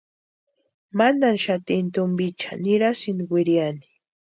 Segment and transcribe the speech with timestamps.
[0.97, 3.87] Mantani xatini tumpiicha nirasïnti wiriani.